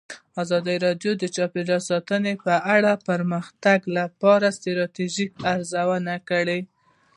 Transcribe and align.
ازادي 0.43 0.75
راډیو 0.85 1.11
د 1.17 1.23
چاپیریال 1.35 1.81
ساتنه 1.89 2.31
په 2.45 2.55
اړه 2.75 2.91
د 2.95 3.01
پرمختګ 3.09 3.79
لپاره 3.97 4.47
د 4.49 4.53
ستراتیژۍ 4.57 5.27
ارزونه 5.53 6.13
کړې. 6.29 6.59